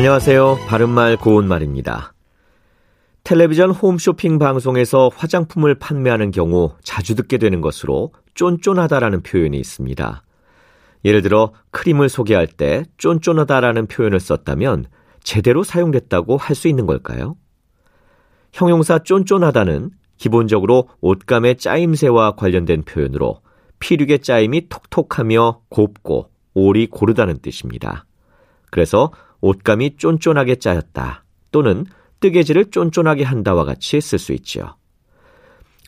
안녕하세요. 0.00 0.60
바른말 0.66 1.18
고운말입니다. 1.18 2.14
텔레비전 3.22 3.70
홈쇼핑 3.70 4.38
방송에서 4.38 5.10
화장품을 5.14 5.74
판매하는 5.74 6.30
경우 6.30 6.72
자주 6.82 7.14
듣게 7.14 7.36
되는 7.36 7.60
것으로 7.60 8.14
쫀쫀하다라는 8.34 9.22
표현이 9.22 9.58
있습니다. 9.58 10.22
예를 11.04 11.20
들어 11.20 11.52
크림을 11.72 12.08
소개할 12.08 12.46
때 12.46 12.84
쫀쫀하다라는 12.96 13.88
표현을 13.88 14.20
썼다면 14.20 14.86
제대로 15.22 15.62
사용됐다고 15.62 16.38
할 16.38 16.56
수 16.56 16.68
있는 16.68 16.86
걸까요? 16.86 17.36
형용사 18.54 19.00
쫀쫀하다는 19.00 19.90
기본적으로 20.16 20.88
옷감의 21.02 21.58
짜임새와 21.58 22.36
관련된 22.36 22.84
표현으로 22.84 23.42
피륙의 23.80 24.20
짜임이 24.20 24.70
톡톡하며 24.70 25.60
곱고 25.68 26.30
올이 26.54 26.86
고르다는 26.86 27.40
뜻입니다. 27.42 28.06
그래서 28.70 29.10
옷감이 29.40 29.96
쫀쫀하게 29.96 30.56
짜였다 30.56 31.24
또는 31.50 31.86
뜨개질을 32.20 32.66
쫀쫀하게 32.70 33.24
한다와 33.24 33.64
같이 33.64 34.00
쓸 34.00 34.18
수 34.18 34.32
있죠. 34.32 34.76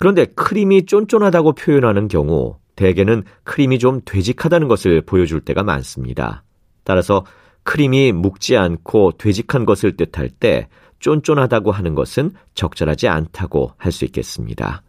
그런데 0.01 0.25
크림이 0.25 0.87
쫀쫀하다고 0.87 1.52
표현하는 1.52 2.09
경우 2.09 2.56
대개는 2.77 3.25
크림이 3.45 3.78
좀 3.78 4.01
되직하다는 4.05 4.69
것을 4.69 5.02
보여줄 5.02 5.41
때가 5.41 5.62
많습니다. 5.62 6.42
따라서 6.84 7.25
크림이 7.65 8.12
묵지 8.12 8.56
않고 8.56 9.12
되직한 9.19 9.64
것을 9.64 9.97
뜻할 9.97 10.30
때 10.30 10.69
쫀쫀하다고 10.98 11.70
하는 11.70 11.95
것은 11.95 12.33
적절하지 12.55 13.09
않다고 13.09 13.73
할 13.77 13.92
수 13.92 14.05
있겠습니다. 14.06 14.83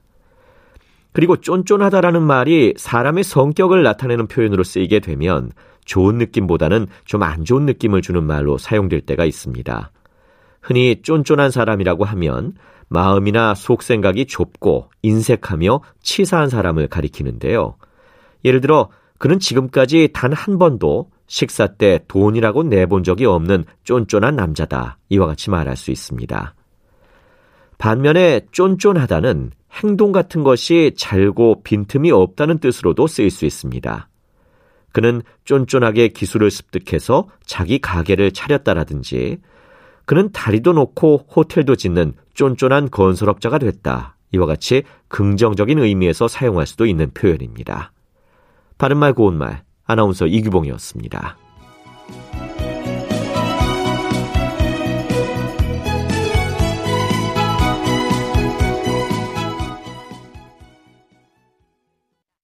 그리고 1.11 1.37
쫀쫀하다라는 1.37 2.23
말이 2.23 2.73
사람의 2.75 3.23
성격을 3.23 3.83
나타내는 3.83 4.27
표현으로 4.27 4.63
쓰이게 4.63 4.99
되면 4.99 5.51
좋은 5.85 6.17
느낌보다는 6.17 6.87
좀 7.05 7.23
안 7.23 7.45
좋은 7.45 7.65
느낌을 7.65 8.01
주는 8.01 8.23
말로 8.23 8.57
사용될 8.57 9.01
때가 9.01 9.25
있습니다. 9.25 9.91
흔히 10.61 11.01
쫀쫀한 11.01 11.51
사람이라고 11.51 12.05
하면 12.05 12.53
마음이나 12.89 13.55
속 13.55 13.81
생각이 13.83 14.25
좁고 14.25 14.89
인색하며 15.01 15.81
치사한 16.01 16.49
사람을 16.49 16.87
가리키는데요. 16.87 17.75
예를 18.45 18.61
들어 18.61 18.89
그는 19.17 19.39
지금까지 19.39 20.09
단 20.13 20.33
한 20.33 20.57
번도 20.57 21.09
식사 21.27 21.67
때 21.67 21.99
돈이라고 22.07 22.63
내본 22.63 23.03
적이 23.03 23.25
없는 23.25 23.65
쫀쫀한 23.85 24.35
남자다. 24.35 24.97
이와 25.09 25.27
같이 25.27 25.49
말할 25.49 25.75
수 25.77 25.91
있습니다. 25.91 26.53
반면에 27.77 28.41
쫀쫀하다는 28.51 29.51
행동 29.81 30.11
같은 30.11 30.43
것이 30.43 30.91
잘고 30.95 31.63
빈틈이 31.63 32.11
없다는 32.11 32.59
뜻으로도 32.59 33.07
쓰일 33.07 33.31
수 33.31 33.45
있습니다. 33.45 34.07
그는 34.93 35.21
쫀쫀하게 35.43 36.09
기술을 36.09 36.49
습득해서 36.49 37.27
자기 37.45 37.79
가게를 37.79 38.31
차렸다라든지 38.31 39.39
그는 40.05 40.31
다리도 40.31 40.73
놓고 40.73 41.27
호텔도 41.35 41.75
짓는 41.75 42.13
쫀쫀한 42.35 42.89
건설업자가 42.89 43.57
됐다. 43.57 44.15
이와 44.31 44.45
같이 44.45 44.83
긍정적인 45.09 45.79
의미에서 45.79 46.27
사용할 46.27 46.65
수도 46.65 46.85
있는 46.85 47.11
표현입니다. 47.13 47.91
바른말 48.77 49.13
고운말 49.13 49.63
아나운서 49.85 50.27
이규봉이었습니다. 50.27 51.37